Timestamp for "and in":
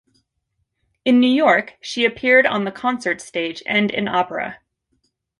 3.67-4.07